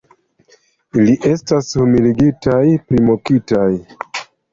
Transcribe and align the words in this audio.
Ili 1.01 1.11
estis 1.31 1.69
humiligitaj, 1.81 2.57
primokitaj. 2.93 3.69